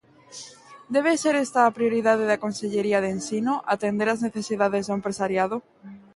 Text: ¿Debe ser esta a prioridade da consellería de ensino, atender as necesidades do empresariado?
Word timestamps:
¿Debe 0.95 1.11
ser 1.23 1.35
esta 1.45 1.59
a 1.63 1.75
prioridade 1.77 2.23
da 2.31 2.41
consellería 2.45 2.99
de 3.01 3.09
ensino, 3.17 3.53
atender 3.75 4.07
as 4.09 4.23
necesidades 4.27 4.83
do 4.85 4.97
empresariado? 4.99 5.57